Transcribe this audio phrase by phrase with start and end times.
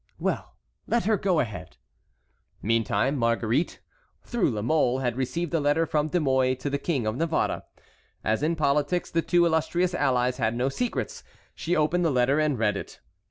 [0.17, 0.55] Well,
[0.87, 1.77] let her go ahead."
[2.59, 3.81] Meantime Marguerite,
[4.23, 7.61] through La Mole, had received a letter from De Mouy to the King of Navarre.
[8.23, 12.57] As in politics the two illustrious allies had no secrets, she opened the letter and
[12.57, 12.99] read it.